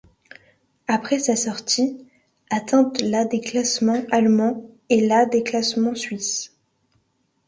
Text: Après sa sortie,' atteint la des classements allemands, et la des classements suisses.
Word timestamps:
Après 0.87 1.19
sa 1.19 1.35
sortie,' 1.35 2.07
atteint 2.49 2.91
la 3.01 3.23
des 3.25 3.39
classements 3.39 4.01
allemands, 4.09 4.65
et 4.89 5.05
la 5.07 5.27
des 5.27 5.43
classements 5.43 5.93
suisses. 5.93 6.57